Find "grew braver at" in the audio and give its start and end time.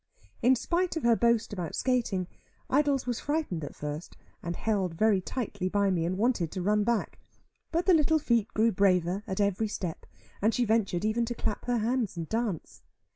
8.55-9.39